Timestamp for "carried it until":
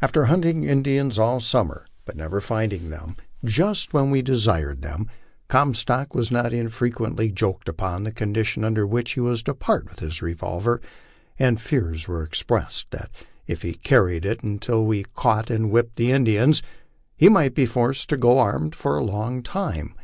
13.82-14.84